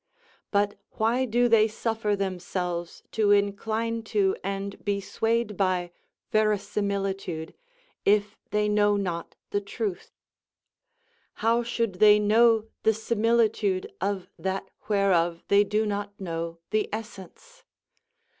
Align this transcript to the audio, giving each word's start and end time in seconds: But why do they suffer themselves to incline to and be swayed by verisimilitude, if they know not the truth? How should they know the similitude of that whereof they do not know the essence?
But 0.49 0.79
why 0.93 1.25
do 1.25 1.47
they 1.47 1.67
suffer 1.67 2.15
themselves 2.15 3.03
to 3.11 3.29
incline 3.29 4.01
to 4.05 4.35
and 4.43 4.83
be 4.83 4.99
swayed 4.99 5.55
by 5.55 5.91
verisimilitude, 6.31 7.53
if 8.03 8.35
they 8.49 8.67
know 8.67 8.97
not 8.97 9.35
the 9.51 9.61
truth? 9.61 10.11
How 11.45 11.61
should 11.61 11.99
they 11.99 12.17
know 12.17 12.65
the 12.81 12.95
similitude 12.95 13.93
of 14.01 14.27
that 14.39 14.71
whereof 14.89 15.43
they 15.49 15.63
do 15.63 15.85
not 15.85 16.19
know 16.19 16.57
the 16.71 16.89
essence? 16.91 17.63